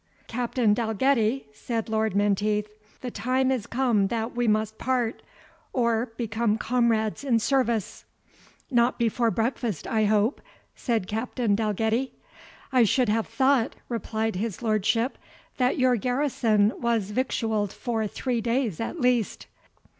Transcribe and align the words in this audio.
"Captain 0.25 0.73
Dalgetty," 0.73 1.45
said 1.53 1.87
Lord 1.87 2.15
Menteith, 2.15 2.67
"the 3.01 3.11
time 3.11 3.51
is 3.51 3.67
come 3.67 4.07
that 4.07 4.35
we 4.35 4.47
must 4.47 4.79
part, 4.79 5.21
or 5.73 6.07
become 6.17 6.57
comrades 6.57 7.23
in 7.23 7.37
service." 7.37 8.03
"Not 8.71 8.97
before 8.97 9.29
breakfast, 9.29 9.85
I 9.85 10.05
hope?" 10.05 10.41
said 10.75 11.05
Captain 11.05 11.53
Dalgetty. 11.55 12.13
"I 12.71 12.83
should 12.83 13.09
have 13.09 13.27
thought," 13.27 13.75
replied 13.89 14.35
his 14.37 14.63
lordship, 14.63 15.19
"that 15.57 15.77
your 15.77 15.95
garrison 15.97 16.73
was 16.81 17.11
victualled 17.11 17.71
for 17.71 18.07
three 18.07 18.41
days 18.41 18.79
at 18.79 18.99
least." 18.99 19.45